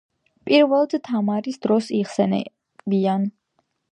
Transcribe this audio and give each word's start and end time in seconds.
პირველად 0.49 0.95
თამარის 1.07 1.59
დროს 1.67 1.91
იხსენიებიან. 1.99 3.31